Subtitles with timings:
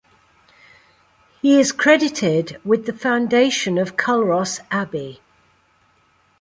[1.43, 5.21] He is credited with the foundation of Culross Abbey.